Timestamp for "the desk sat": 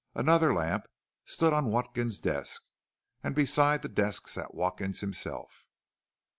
3.83-4.55